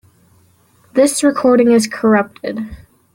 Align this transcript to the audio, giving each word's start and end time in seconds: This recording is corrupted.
This 0.93 1.21
recording 1.23 1.69
is 1.69 1.85
corrupted. 1.85 2.57